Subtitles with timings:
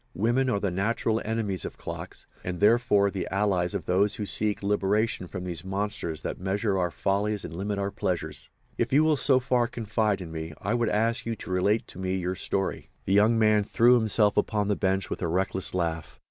[0.15, 4.29] Women are the natural enemies of clocks, and, therefore, the allies of those who would
[4.29, 8.49] seek liberation from these monsters that measure our follies and limit our pleasures.
[8.79, 11.99] If you will so far confide in me I would ask you to relate to
[11.99, 16.19] me your story." The young man threw himself upon the bench with a reckless laugh.